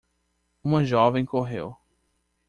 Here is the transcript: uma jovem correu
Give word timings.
uma 0.63 0.83
jovem 0.83 1.23
correu 1.23 1.77